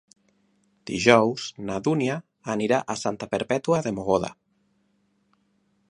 [0.91, 2.15] Dijous na Dúnia
[2.55, 4.35] anirà a Santa Perpètua de Mogoda.